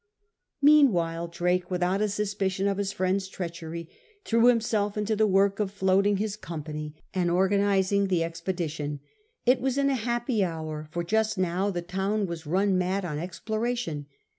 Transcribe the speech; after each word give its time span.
Meanwhile 0.63 1.27
Drake, 1.27 1.69
without 1.69 2.01
a 2.01 2.09
suspicion 2.09 2.67
of 2.67 2.79
his 2.79 2.91
friend's 2.91 3.27
treachery, 3.27 3.87
threw 4.25 4.47
himself 4.47 4.97
into 4.97 5.15
the 5.15 5.27
work 5.27 5.59
of 5.59 5.69
floating 5.69 6.17
his 6.17 6.35
company 6.35 6.95
and 7.13 7.29
organising 7.29 8.07
the 8.07 8.23
expedition. 8.23 8.99
It 9.45 9.61
was 9.61 9.77
in 9.77 9.91
a 9.91 9.93
happy 9.95 10.43
hour, 10.43 10.87
for 10.91 11.03
just 11.03 11.37
now 11.37 11.69
the 11.69 11.83
town 11.83 12.25
was 12.25 12.47
run 12.47 12.79
mad 12.79 13.05
on 13.05 13.19
exploration. 13.19 14.07